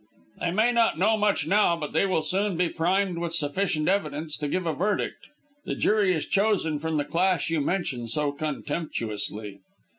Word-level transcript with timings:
"They 0.39 0.49
may 0.49 0.71
not 0.71 0.97
know 0.97 1.15
much 1.15 1.45
now, 1.45 1.77
but 1.77 1.93
they 1.93 2.07
will 2.07 2.23
soon 2.23 2.57
be 2.57 2.69
primed 2.69 3.19
with 3.19 3.35
sufficient 3.35 3.87
evidence 3.87 4.35
to 4.37 4.47
give 4.47 4.65
a 4.65 4.73
verdict. 4.73 5.27
The 5.65 5.75
jury 5.75 6.11
is 6.15 6.25
chosen 6.25 6.79
from 6.79 6.95
the 6.95 7.05
class 7.05 7.51
you 7.51 7.61
mention 7.61 8.07
so 8.07 8.31
contemptuously." 8.31 9.59